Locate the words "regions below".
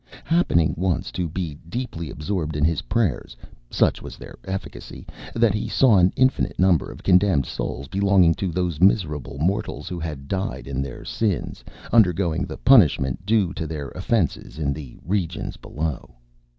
15.05-16.15